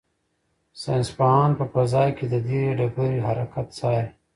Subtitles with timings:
[0.81, 4.09] ساینس پوهان په فضا کې د دې ډبرې حرکت څاري.